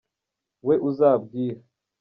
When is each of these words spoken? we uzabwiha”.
we 0.65 0.75
uzabwiha”. 0.89 1.61